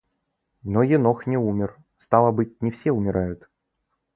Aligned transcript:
Но 0.63 0.81
Енох 0.81 1.27
не 1.27 1.37
умер, 1.37 1.77
стало 1.99 2.31
быть, 2.31 2.59
не 2.59 2.71
все 2.71 2.91
умирают. 2.91 3.47